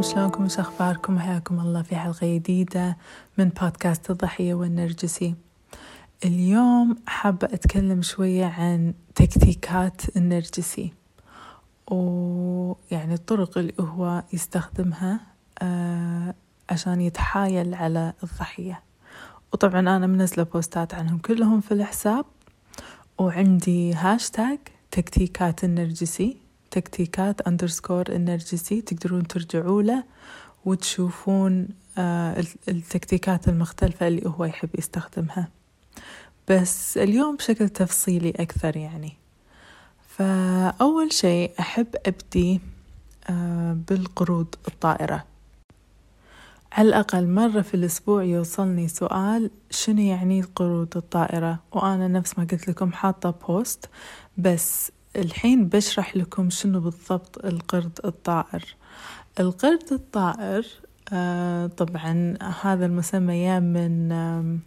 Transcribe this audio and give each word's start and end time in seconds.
عليكم 0.00 0.14
شلونكم 0.14 0.44
وش 0.44 0.58
أخباركم؟ 0.58 1.18
حياكم 1.18 1.60
الله 1.60 1.82
في 1.82 1.96
حلقة 1.96 2.34
جديدة 2.34 2.96
من 3.38 3.48
بودكاست 3.48 4.10
الضحية 4.10 4.54
والنرجسي. 4.54 5.34
اليوم 6.24 6.96
حابة 7.06 7.48
أتكلم 7.52 8.02
شوية 8.02 8.44
عن 8.44 8.94
تكتيكات 9.14 10.16
النرجسي 10.16 10.92
ويعني 11.90 13.14
الطرق 13.14 13.58
اللي 13.58 13.74
هو 13.80 14.22
يستخدمها 14.32 15.20
آه 15.62 16.34
عشان 16.70 17.00
يتحايل 17.00 17.74
على 17.74 18.12
الضحية. 18.22 18.82
وطبعا 19.52 19.80
أنا 19.80 20.06
منزلة 20.06 20.42
بوستات 20.42 20.94
عنهم 20.94 21.18
كلهم 21.18 21.60
في 21.60 21.72
الحساب 21.72 22.24
وعندي 23.18 23.94
هاشتاج 23.94 24.58
تكتيكات 24.90 25.64
النرجسي. 25.64 26.49
تكتيكات 26.70 27.40
underscore 27.40 28.04
النرجسي 28.08 28.80
تقدرون 28.80 29.26
ترجعوا 29.26 29.82
له 29.82 30.04
وتشوفون 30.64 31.68
آه 31.98 32.44
التكتيكات 32.68 33.48
المختلفة 33.48 34.08
اللي 34.08 34.22
هو 34.26 34.44
يحب 34.44 34.68
يستخدمها. 34.78 35.48
بس 36.48 36.98
اليوم 36.98 37.36
بشكل 37.36 37.68
تفصيلي 37.68 38.30
أكثر 38.30 38.76
يعني. 38.76 39.16
فأول 40.08 41.12
شيء 41.12 41.52
أحب 41.60 41.86
أبدي 42.06 42.60
آه 43.30 43.76
بالقروض 43.88 44.54
الطائرة. 44.68 45.24
على 46.72 46.88
الأقل 46.88 47.28
مرة 47.28 47.60
في 47.60 47.74
الأسبوع 47.74 48.24
يوصلني 48.24 48.88
سؤال 48.88 49.50
شنو 49.70 50.00
يعني 50.00 50.42
قروض 50.42 50.96
الطائرة؟ 50.96 51.58
وأنا 51.72 52.08
نفس 52.08 52.38
ما 52.38 52.44
قلت 52.44 52.68
لكم 52.68 52.92
حاطة 52.92 53.30
بوست 53.30 53.88
بس 54.38 54.92
الحين 55.16 55.68
بشرح 55.68 56.16
لكم 56.16 56.50
شنو 56.50 56.80
بالضبط 56.80 57.44
القرد 57.44 57.98
الطائر. 58.04 58.76
القرد 59.40 59.92
الطائر 59.92 60.66
آه 61.12 61.66
طبعا 61.66 62.38
هذا 62.62 62.86
المسمى 62.86 63.60
من 63.60 64.12
آه 64.12 64.58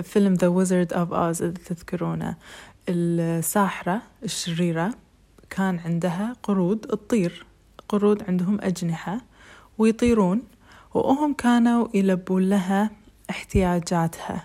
فيلم 0.00 0.36
The 0.36 0.48
Wizard 0.48 0.96
of 0.96 1.10
Oz 1.10 1.42
إذا 1.42 1.54
تذكرونه. 1.66 2.36
الساحرة 2.88 4.02
الشريرة 4.24 4.94
كان 5.50 5.78
عندها 5.78 6.36
قرود 6.42 6.78
تطير 6.78 7.46
قرود 7.88 8.22
عندهم 8.28 8.58
أجنحة 8.60 9.20
ويطيرون 9.78 10.42
وهم 10.94 11.34
كانوا 11.34 11.88
يلبون 11.94 12.42
لها 12.48 12.90
احتياجاتها. 13.30 14.44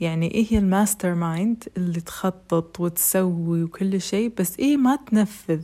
يعني 0.00 0.34
إيه 0.34 0.46
هي 0.50 0.58
ال 0.58 1.14
mastermind 1.14 1.64
اللي 1.76 2.00
تخطط 2.00 2.80
وتسوي 2.80 3.62
وكل 3.62 4.00
شيء 4.00 4.32
بس 4.38 4.58
إهي 4.58 4.76
ما 4.76 4.96
تنفذ. 4.96 5.60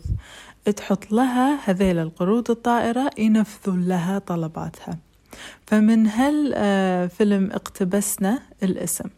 تحط 0.77 1.13
لها 1.13 1.71
هذيل 1.71 1.99
القرود 1.99 2.51
الطائرة 2.51 3.11
ينفذون 3.19 3.85
لها 3.85 4.19
طلباتها. 4.19 4.99
فمن 5.67 6.07
هالفيلم 6.07 7.51
اقتبسنا 7.53 8.43
الاسم. 8.63 9.09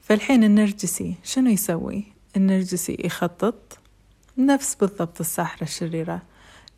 فالحين 0.00 0.44
النرجسي 0.44 1.14
شنو 1.24 1.50
يسوي؟ 1.50 2.04
النرجسي 2.36 2.96
يخطط 3.04 3.78
نفس 4.38 4.74
بالضبط 4.74 5.20
الساحرة 5.20 5.62
الشريرة. 5.62 6.22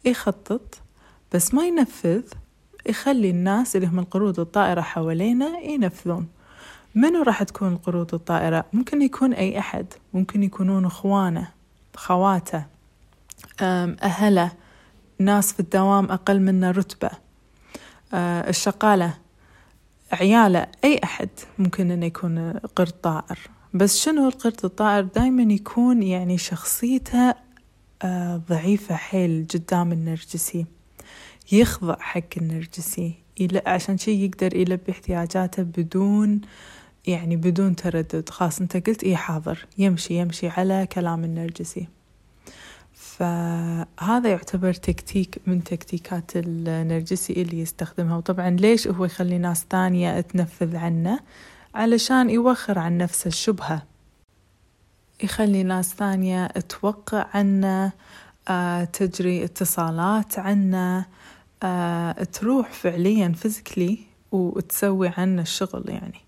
يخطط 0.05 0.79
بس 1.35 1.55
ما 1.55 1.67
ينفذ 1.67 2.23
يخلي 2.87 3.31
الناس 3.31 3.77
اللي 3.77 3.87
هم 3.87 3.99
القرود 3.99 4.41
الطائرة 4.41 4.81
حوالينا 4.81 5.59
ينفذون. 5.59 6.27
منو 6.99 7.23
راح 7.23 7.43
تكون 7.43 7.73
القرود 7.73 8.15
الطائرة؟ 8.15 8.65
ممكن 8.73 9.03
يكون 9.03 9.33
أي 9.33 9.59
أحد. 9.59 9.87
ممكن 10.15 10.43
يكونون 10.43 10.85
أخوانه 10.85 11.49
خواته 11.97 12.67
أهله 13.61 14.53
ناس 15.19 15.53
في 15.53 15.61
الدوام 15.61 16.05
أقل 16.05 16.41
منه 16.41 16.71
رتبة 16.71 17.11
الشقالة 18.49 19.15
عياله 20.13 20.67
أي 20.85 21.01
أحد 21.05 21.29
ممكن 21.59 21.91
أنه 21.91 22.07
يكون 22.07 22.53
قرد 22.53 22.93
طائر. 22.93 23.39
بس 23.75 23.99
شنو 23.99 24.29
القرد 24.29 24.65
الطائر؟ 24.65 25.05
دايما 25.05 25.53
يكون 25.53 26.03
يعني 26.03 26.39
شخصيته 26.39 27.35
ضعيفة 28.49 28.97
حيل 28.97 29.47
قدام 29.55 29.93
النرجسي. 29.93 30.67
يخضع 31.53 31.97
حق 32.01 32.21
النرجسي 32.37 33.15
عشان 33.67 33.99
شي 33.99 34.25
يقدر 34.25 34.57
يلبي 34.57 34.93
احتياجاته 34.93 35.63
بدون 35.63 36.41
يعني 37.09 37.37
بدون 37.37 37.77
تردد 37.77 38.29
خلاص 38.29 38.61
انت 38.61 38.89
قلت 38.89 39.05
إيه 39.05 39.17
حاضر 39.17 39.67
يمشي 39.79 40.15
يمشي 40.15 40.49
على 40.49 40.87
كلام 40.93 41.25
النرجسي. 41.25 41.89
فهذا 42.93 44.31
يعتبر 44.31 44.73
تكتيك 44.73 45.39
من 45.47 45.65
تكتيكات 45.65 46.37
النرجسي 46.37 47.33
اللي 47.33 47.61
يستخدمها. 47.61 48.17
وطبعا 48.17 48.51
ليش 48.51 48.89
هو 48.89 49.05
يخلي 49.05 49.39
ناس 49.39 49.67
ثانية 49.71 50.21
تنفذ 50.21 50.77
عنه؟ 50.77 51.21
علشان 51.75 52.31
يوخر 52.31 52.79
عن 52.79 52.99
نفسه 52.99 53.29
الشبهة. 53.29 53.83
يخلي 55.23 55.63
ناس 55.63 55.95
ثانية 55.95 56.47
توقع 56.47 57.27
عنه 57.35 57.93
آه، 58.49 58.85
تجري 58.85 59.45
اتصالات 59.45 60.39
عنه 60.39 61.07
آه، 61.63 62.13
تروح 62.13 62.73
فعليا 62.73 63.29
فيزيكلي 63.29 63.99
وتسوي 64.33 65.09
عنه 65.17 65.43
الشغل 65.43 65.85
يعني. 65.89 66.28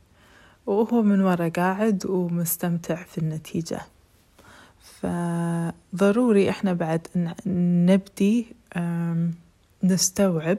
وهو 0.70 1.02
من 1.02 1.20
ورا 1.20 1.48
قاعد 1.48 2.06
ومستمتع 2.06 2.94
في 2.94 3.18
النتيجة. 3.18 3.80
فضروري 5.00 6.50
إحنا 6.50 6.72
بعد 6.72 7.06
نبدي 7.86 8.46
نستوعب 9.82 10.58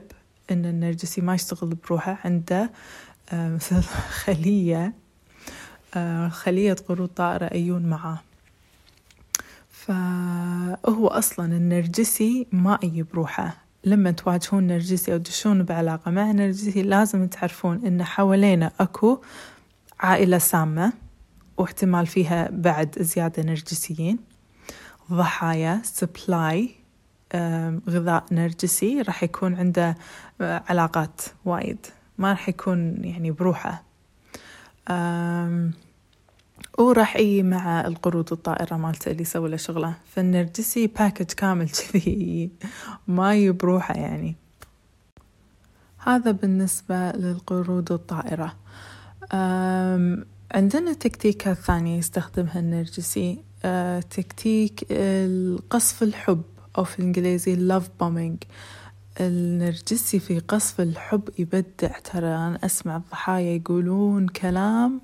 إن 0.51 0.65
النرجسي 0.65 1.21
ما 1.21 1.35
يشتغل 1.35 1.75
بروحه 1.75 2.19
عنده 2.25 2.69
مثل 3.33 3.81
خلية 4.23 4.93
خلية 6.29 6.73
قرود 6.73 7.09
طائرة 7.09 7.45
أيون 7.45 7.81
معاه. 7.85 8.19
فهو 9.69 11.07
أصلا 11.07 11.45
النرجسي 11.45 12.47
ما 12.51 12.79
أي 12.83 13.05
بروحه 13.13 13.57
لما 13.83 14.11
تواجهون 14.11 14.67
نرجسي 14.67 15.13
أو 15.13 15.17
تدشون 15.17 15.63
بعلاقة 15.63 16.11
مع 16.11 16.31
نرجسي 16.31 16.81
لازم 16.81 17.27
تعرفون 17.27 17.85
إن 17.85 18.03
حوالينا 18.03 18.71
أكو 18.79 19.21
عائلة 20.01 20.37
سامة 20.37 20.93
واحتمال 21.57 22.07
فيها 22.07 22.49
بعد 22.51 22.95
زيادة 22.99 23.43
نرجسيين. 23.43 24.19
ضحايا 25.11 25.81
supply 25.83 26.75
غذاء 27.89 28.25
نرجسي 28.31 29.01
راح 29.01 29.23
يكون 29.23 29.55
عنده 29.55 29.97
علاقات 30.41 31.21
وايد. 31.45 31.85
ما 32.17 32.29
راح 32.29 32.49
يكون 32.49 33.03
يعني 33.03 33.31
بروحه. 33.31 33.83
وراح 36.79 37.15
يجي 37.15 37.43
مع 37.43 37.81
القرود 37.81 38.31
الطائرة 38.31 38.77
مالته 38.77 39.11
اللي 39.11 39.21
يسوي 39.21 39.49
له 39.49 39.57
شغله. 39.57 39.93
فالنرجسي 40.15 40.87
package 40.87 41.25
كامل 41.25 41.69
كذي 41.91 42.51
ما 43.07 43.35
يبروحه 43.35 43.93
يعني. 43.93 44.35
هذا 45.97 46.31
بالنسبة 46.31 47.11
للقرود 47.11 47.91
الطائرة. 47.91 48.55
عندنا 50.53 50.93
تكتيكات 50.99 51.57
ثانية 51.57 51.97
يستخدمها 51.97 52.59
النرجسي. 52.59 53.43
أه 53.65 53.99
تكتيك 53.99 54.87
القصف 54.91 56.03
الحب 56.03 56.41
أو 56.77 56.83
في 56.83 56.99
الإنجليزي 56.99 57.69
love 57.69 58.03
bombing. 58.03 58.47
النرجسي 59.21 60.19
في 60.19 60.39
قصف 60.39 60.81
الحب 60.81 61.29
يبدع. 61.39 61.99
ترى 62.03 62.27
أنا 62.27 62.59
أسمع 62.63 62.97
الضحايا 62.97 63.55
يقولون 63.55 64.27
كلام 64.27 65.01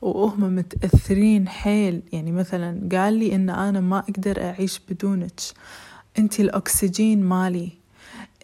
وهم 0.00 0.56
متأثرين 0.56 1.48
حيل. 1.48 2.02
يعني 2.12 2.32
مثلا 2.32 2.88
قال 2.92 3.14
لي 3.14 3.34
إن 3.34 3.50
أنا 3.50 3.80
ما 3.80 3.98
أقدر 3.98 4.42
أعيش 4.42 4.80
بدونك. 4.90 5.40
أنتي 6.18 6.42
الأكسجين 6.42 7.22
مالي. 7.22 7.70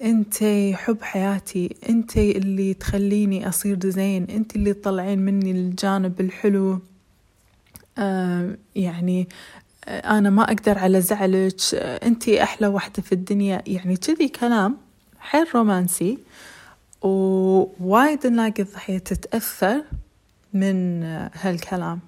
أنتي 0.02 0.76
حب 0.76 1.02
حياتي 1.02 1.76
أنتي 1.88 2.38
اللي 2.38 2.74
تخليني 2.74 3.48
أصير 3.48 3.90
زين 3.90 4.24
أنتي 4.24 4.58
اللي 4.58 4.72
تطلعين 4.72 5.18
مني 5.18 5.50
الجانب 5.50 6.20
الحلو. 6.20 6.78
آه 7.98 8.56
يعني 8.76 9.28
أنا 9.88 10.30
ما 10.30 10.42
أقدر 10.42 10.78
على 10.78 11.00
زعلك. 11.00 11.54
أنتي 11.74 12.42
أحلى 12.42 12.66
واحدة 12.66 13.02
في 13.02 13.12
الدنيا. 13.12 13.62
يعني 13.66 13.96
كذي 13.96 14.28
كلام 14.28 14.76
حيل 15.20 15.46
رومانسي. 15.54 16.18
ووايد 17.02 18.26
نلاقي 18.26 18.62
الضحية 18.62 18.98
تتأثر 18.98 19.82
من 20.54 21.02
هالكلام. 21.34 22.00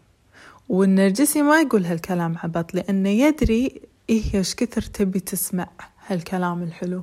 والنرجسي 0.68 1.42
ما 1.42 1.60
يقول 1.60 1.84
هالكلام 1.86 2.38
عبط 2.38 2.74
لأنه 2.74 3.08
يدري 3.08 3.80
إيش 4.10 4.54
كثر 4.54 4.82
تبي 4.82 5.20
تسمع 5.20 5.68
هالكلام 6.06 6.62
الحلو. 6.62 7.02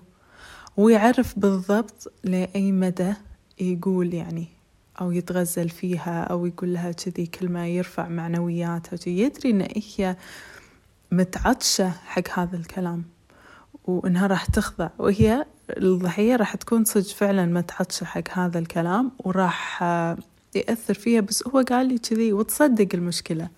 ويعرف 0.77 1.39
بالضبط 1.39 2.13
لأي 2.23 2.71
مدى 2.71 3.13
يقول 3.59 4.13
يعني 4.13 4.47
أو 5.01 5.11
يتغزل 5.11 5.69
فيها 5.69 6.23
أو 6.23 6.45
يقول 6.45 6.73
لها 6.73 6.91
كذي 6.91 7.25
كلمة 7.25 7.65
يرفع 7.65 8.07
معنوياتها 8.07 8.99
يدري 9.07 9.49
إن 9.49 9.67
هي 9.97 10.15
متعطشة 11.11 11.89
حق 11.89 12.39
هذا 12.39 12.57
الكلام 12.57 13.03
وإنها 13.85 14.27
راح 14.27 14.45
تخضع. 14.45 14.89
وهي 14.99 15.45
الضحية 15.77 16.35
راح 16.35 16.55
تكون 16.55 16.85
صدق 16.85 17.07
فعلا 17.07 17.45
متعطشة 17.45 18.05
حق 18.05 18.29
هذا 18.31 18.59
الكلام 18.59 19.11
وراح 19.19 19.83
يأثر 20.55 20.93
فيها. 20.93 21.21
بس 21.21 21.47
هو 21.47 21.63
قال 21.69 21.87
لي 21.87 21.97
كذي 21.97 22.33
وتصدق 22.33 22.87
المشكلة. 22.93 23.49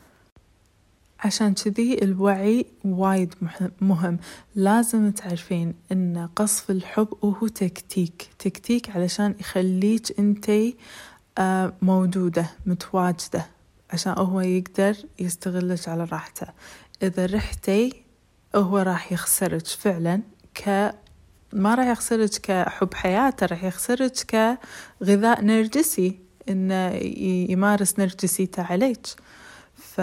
عشان 1.23 1.53
كذي 1.53 2.03
الوعي 2.03 2.65
وايد 2.85 3.35
مهم 3.81 4.17
لازم 4.55 5.11
تعرفين 5.11 5.73
إن 5.91 6.29
قصف 6.35 6.71
الحب 6.71 7.07
هو 7.23 7.47
تكتيك. 7.47 8.29
تكتيك 8.39 8.89
علشان 8.89 9.35
يخليك 9.39 10.19
انتي 10.19 10.75
آه، 11.37 11.73
موجودة 11.81 12.49
متواجدة. 12.65 13.45
عشان 13.91 14.13
هو 14.17 14.41
يقدر 14.41 14.95
يستغلك 15.19 15.89
على 15.89 16.03
راحته. 16.03 16.47
إذا 17.03 17.25
رحتي 17.25 18.03
هو 18.55 18.77
راح 18.77 19.11
يخسرك 19.11 19.67
فعلا 19.67 20.21
ك 20.55 20.93
ما 21.53 21.75
راح 21.75 21.87
يخسرك 21.87 22.29
كحب 22.29 22.93
حياته 22.93 23.45
راح 23.45 23.63
يخسرك 23.63 24.13
كغذاء 25.01 25.41
نرجسي. 25.41 26.19
إنه 26.49 26.89
يمارس 27.51 27.99
نرجسيته 27.99 28.63
عليك. 28.63 29.07
ف 29.75 30.01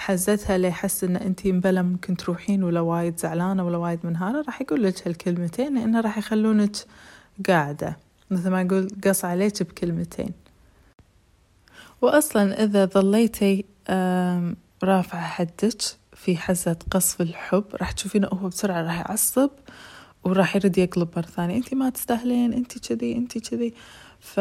حزتها 0.00 0.58
ليحس 0.58 1.04
إن 1.04 1.16
انتي 1.16 1.52
مبلا 1.52 1.82
ممكن 1.82 2.16
تروحين 2.16 2.62
ولا 2.62 2.80
وايد 2.80 3.20
زعلانة 3.20 3.66
ولا 3.66 3.76
وايد 3.76 4.00
منهارة؟ 4.04 4.42
راح 4.42 4.60
يقول 4.60 4.84
لك 4.84 5.08
هالكلمتين 5.08 5.74
لأنه 5.74 6.00
راح 6.00 6.18
يخلونك 6.18 6.76
قاعدة. 7.48 7.96
مثل 8.30 8.50
ما 8.50 8.60
يقول 8.60 8.88
قص 9.04 9.24
عليك 9.24 9.62
بكلمتين. 9.62 10.30
واصلا 12.00 12.64
إذا 12.64 12.84
ظليتي 12.84 13.64
رافعة 14.82 15.20
حدك 15.20 15.82
في 16.12 16.36
حزة 16.36 16.76
قصف 16.90 17.20
الحب 17.20 17.64
راح 17.74 17.92
تشوفينه 17.92 18.28
هو 18.28 18.48
بسرعة 18.48 18.82
راح 18.82 18.98
يعصب 18.98 19.50
وراح 20.24 20.56
يرد 20.56 20.78
يقلب 20.78 21.08
مرة 21.16 21.26
ثانية. 21.26 21.56
انتي 21.56 21.74
ما 21.74 21.90
تستاهلين 21.90 22.52
انتي 22.52 22.80
كذي 22.80 23.16
انتي 23.16 23.40
كذي. 23.40 23.74
ف 24.20 24.40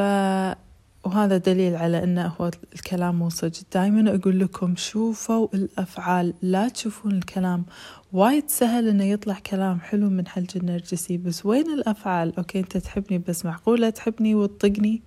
وهذا 1.04 1.38
دليل 1.38 1.76
على 1.76 2.04
أنه 2.04 2.28
هو 2.28 2.52
الكلام 2.76 3.20
مو 3.20 3.30
صدق 3.30 3.60
دايما 3.74 4.16
أقول 4.16 4.40
لكم 4.40 4.76
شوفوا 4.76 5.48
الأفعال 5.54 6.34
لا 6.42 6.70
تشوفون 6.70 7.12
الكلام. 7.12 7.66
وايد 8.14 8.50
سهل 8.50 8.88
أنه 8.88 9.04
يطلع 9.04 9.40
كلام 9.40 9.80
حلو 9.80 10.10
من 10.10 10.28
حلج 10.28 10.50
النرجسي 10.56 11.18
بس 11.18 11.46
وين 11.46 11.74
الأفعال؟ 11.74 12.38
okay 12.38 12.60
أنت 12.60 12.78
تحبني 12.78 13.18
بس 13.18 13.46
معقولة 13.46 13.90
تحبني 13.90 14.36
وتطقني 14.36 15.02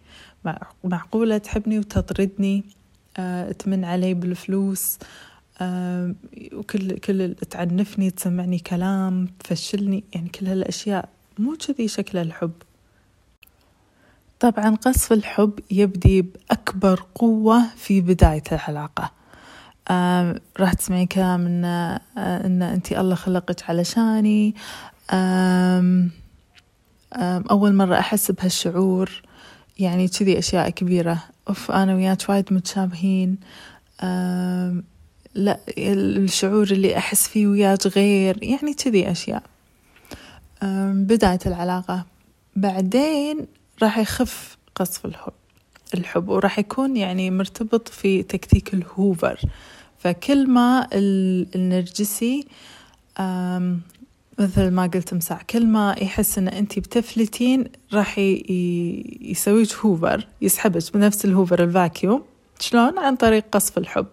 معقولة 0.84 1.38
تحبني 1.38 1.78
وتطردني 1.78 2.64
أه 3.16 3.52
تمن 3.52 3.84
علي 3.84 4.14
بالفلوس 4.14 4.98
أه 5.60 6.14
وكل 6.52 6.98
كل 6.98 7.34
تعنفني 7.34 8.10
تسمعني 8.10 8.58
كلام 8.58 9.26
تفشلني 9.26 10.04
يعني 10.14 10.28
كل 10.28 10.46
هالأشياء 10.46 11.08
مو 11.38 11.56
كذي 11.56 11.88
شكل 11.88 12.18
الحب. 12.18 12.52
طبعا 14.42 14.76
قصف 14.76 15.12
الحب 15.12 15.58
يبدي 15.70 16.22
بأكبر 16.22 17.06
قوة 17.14 17.64
في 17.76 18.00
بداية 18.00 18.42
العلاقة. 18.52 19.10
راح 20.60 20.72
تسمعين 20.72 21.06
كلام 21.06 21.46
إن, 21.46 21.64
آه 21.64 22.00
إن 22.46 22.62
أنتي 22.62 23.00
الله 23.00 23.14
خلقك 23.14 23.70
علشاني 23.70 24.54
آه 25.10 26.08
آه 27.12 27.44
أول 27.50 27.74
مرة 27.74 27.98
أحس 27.98 28.30
بهالشعور 28.30 29.22
يعني 29.78 30.08
كذي 30.08 30.38
أشياء 30.38 30.70
كبيرة. 30.70 31.18
أوف 31.48 31.70
أنا 31.70 31.94
وياك 31.94 32.28
وايد 32.28 32.52
متشابهين. 32.52 33.36
لا 35.34 35.60
الشعور 35.78 36.70
اللي 36.70 36.96
أحس 36.98 37.28
فيه 37.28 37.46
وياك 37.46 37.86
غير 37.86 38.38
يعني 38.42 38.74
كذي 38.74 39.10
أشياء. 39.10 39.42
بداية 40.92 41.40
العلاقة. 41.46 42.04
بعدين 42.56 43.46
راح 43.82 43.98
يخف 43.98 44.58
قصف 44.74 45.06
الحب 45.06 45.32
الحب 45.94 46.28
وراح 46.28 46.58
يكون 46.58 46.96
يعني 46.96 47.30
مرتبط 47.30 47.88
في 47.88 48.22
تكتيك 48.22 48.74
الهوفر. 48.74 49.40
فكل 49.98 50.50
ما 50.50 50.88
النرجسي 50.92 52.46
مثل 54.38 54.70
ما 54.70 54.90
قلت 54.94 55.14
مساع 55.14 55.42
كل 55.50 55.66
ما 55.66 55.96
يحس 56.02 56.38
إن 56.38 56.48
انت 56.48 56.78
بتفلتين 56.78 57.64
راح 57.92 58.18
يسويك 58.18 59.72
هوفر 59.72 60.26
يسحبك 60.42 60.82
بنفس 60.94 61.24
الهوفر 61.24 61.64
الفاكيوم 61.64 62.22
شلون؟ 62.60 62.98
عن 62.98 63.16
طريق 63.16 63.44
قصف 63.52 63.78
الحب. 63.78 64.06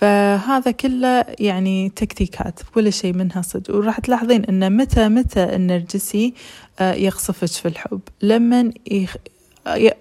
فهذا 0.00 0.70
كله 0.70 1.24
يعني 1.38 1.88
تكتيكات 1.88 2.60
ولا 2.76 2.90
شيء 2.90 3.12
منها 3.12 3.42
صدق. 3.42 3.74
وراح 3.74 4.00
تلاحظين 4.00 4.44
ان 4.44 4.76
متى 4.76 5.08
متى 5.08 5.56
النرجسي 5.56 6.34
آه، 6.80 6.92
يقصفك 6.92 7.46
في 7.46 7.68
الحب. 7.68 8.00
لما 8.22 8.72
يخ... 8.90 9.16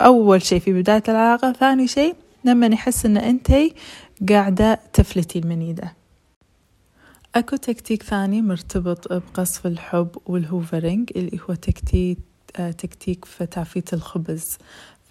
أول 0.01 0.41
شيء 0.41 0.59
في 0.59 0.73
بداية 0.73 1.03
العلاقة 1.09 1.51
ثاني 1.51 1.87
شيء 1.87 2.15
لما 2.45 2.67
يحس 2.67 3.05
إن 3.05 3.17
انتي 3.17 3.73
قاعدة 4.29 4.79
تفلتين 4.93 5.47
من 5.47 5.61
ايده 5.61 5.93
أكو 7.35 7.55
تكتيك 7.55 8.03
ثاني 8.03 8.41
مرتبط 8.41 9.13
بقصف 9.13 9.67
الحب 9.67 10.09
وال 10.25 10.41
hoovering 10.41 11.11
اللي 11.15 11.39
هو 11.49 11.53
تكتيك 11.53 12.17
آه، 12.55 12.71
تكتيك 12.71 13.25
فتافيت 13.25 13.93
الخبز. 13.93 14.57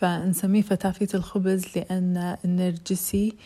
فنسميه 0.00 0.62
فتافيت 0.62 1.14
الخبز 1.14 1.64
لأن 1.76 2.36
النرجسي 2.44 3.36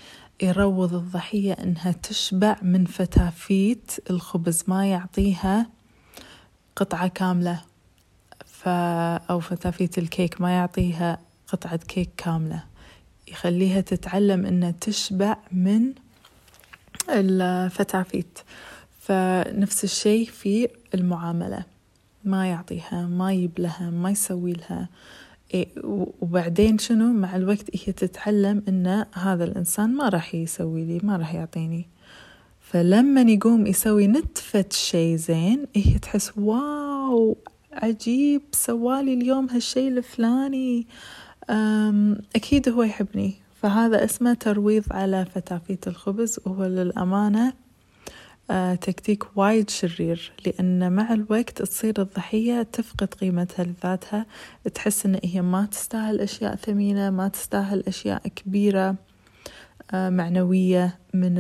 يروض 0.42 0.94
الضحية 0.94 1.52
إنها 1.52 1.92
تشبع 1.92 2.56
من 2.62 2.84
فتافيت 2.84 3.92
الخبز 4.10 4.64
ما 4.66 4.86
يعطيها 4.86 5.66
قطعة 6.76 7.08
كاملة. 7.08 7.62
ف 8.46 8.68
أو 9.30 9.40
فتافيت 9.40 9.98
الكيك 9.98 10.40
ما 10.40 10.50
يعطيها 10.50 11.18
قطعة 11.46 11.76
كيك 11.76 12.10
كاملة. 12.16 12.64
يخليها 13.28 13.80
تتعلم 13.80 14.46
إنها 14.46 14.74
تشبع 14.80 15.36
من 15.52 15.92
الفتافيت 17.10 18.38
فنفس 19.00 19.84
الشيء 19.84 20.30
في 20.30 20.68
المعاملة. 20.94 21.64
ما 22.24 22.46
يعطيها 22.46 23.06
ما 23.06 23.32
يبلها 23.32 23.90
ما 23.90 24.10
يسوي 24.10 24.52
لها. 24.52 24.88
وبعدين 26.20 26.78
شنو؟ 26.78 27.12
مع 27.12 27.37
الوقت 27.37 27.64
هي 27.72 27.93
تتعلم 27.93 28.62
إن 28.69 29.06
هذا 29.14 29.44
الإنسان 29.44 29.94
ما 29.94 30.09
راح 30.09 30.35
يسوي 30.35 30.85
لي 30.85 31.00
ما 31.02 31.16
راح 31.16 31.35
يعطيني. 31.35 31.87
فلما 32.61 33.21
يقوم 33.21 33.66
يسوي 33.66 34.06
نتفة 34.06 34.64
شيء 34.71 35.16
زين 35.16 35.66
هي 35.75 35.99
تحس 35.99 36.32
واو 36.38 37.37
عجيب 37.73 38.42
سوالي 38.52 39.14
اليوم 39.14 39.50
هالشي 39.50 39.88
الفلاني. 39.88 40.87
أكيد 42.37 42.68
هو 42.68 42.82
يحبني. 42.82 43.35
فهذا 43.62 44.04
اسمه 44.04 44.35
ترويض 44.35 44.85
على 44.90 45.26
فتافيت 45.35 45.88
الخبز 45.88 46.38
وهو 46.47 46.64
للأمانة 46.64 47.52
تكتيك 48.80 49.37
وايد 49.37 49.71
شرير 49.71 50.32
لأن 50.47 50.92
مع 50.92 51.12
الوقت 51.12 51.62
تصير 51.62 51.94
الضحية 51.99 52.62
تفقد 52.62 53.14
قيمتها 53.14 53.64
لذاتها 53.64 54.26
تحس 54.75 55.06
أن 55.06 55.21
هي 55.25 55.42
ما 55.42 55.66
تستاهل 55.66 56.21
أشياء 56.21 56.56
ثمينة 56.56 57.11
ما 57.11 57.28
تستاهل 57.28 57.85
أشياء 57.88 58.28
كبيرة 58.28 58.97
آه، 59.90 60.11
معنوية 60.11 60.99
من 61.14 61.35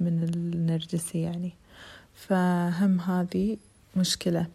من 0.00 0.22
النرجسي 0.22 1.20
يعني. 1.20 1.52
فهم 2.14 3.00
هذه 3.00 3.56
مشكلة. 3.96 4.46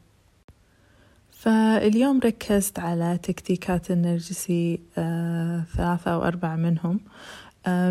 فاليوم 1.31 2.19
ركزت 2.19 2.79
على 2.79 3.19
تكتيكات 3.23 3.91
النرجسي 3.91 4.79
آه، 4.97 5.63
ثلاثة 5.77 6.11
أو 6.11 6.23
أربعة 6.23 6.55
منهم. 6.55 6.99
آه، 6.99 6.99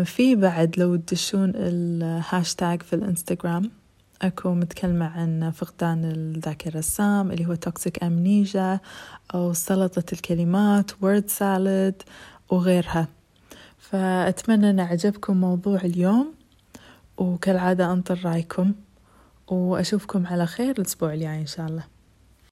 في 0.03 0.35
بعد 0.35 0.75
لو 0.77 0.95
تدشون 0.95 1.51
الهاشتاج 1.55 2.81
في 2.81 2.93
الانستغرام 2.93 3.71
أكو 4.21 4.53
متكلمة 4.53 5.05
عن 5.05 5.51
فقدان 5.51 6.05
الذاكرة 6.05 6.79
السام 6.79 7.31
اللي 7.31 7.45
هو 7.45 7.55
toxic 7.55 8.03
amnesia 8.03 8.79
أو 9.33 9.53
سلطة 9.53 10.03
الكلمات 10.13 10.91
word 11.01 11.29
salad 11.29 12.01
وغيرها. 12.49 13.07
فأتمنى 13.77 14.69
أن 14.69 14.79
عجبكم 14.79 15.37
موضوع 15.37 15.79
اليوم 15.81 16.33
وكالعادة 17.17 17.93
أنطر 17.93 18.19
رأيكم 18.25 18.73
وأشوفكم 19.47 20.27
على 20.27 20.45
خير 20.45 20.75
الأسبوع 20.79 21.13
الجاي 21.13 21.41
إن 21.41 21.47
شاء 21.47 21.67
الله. 21.67 21.94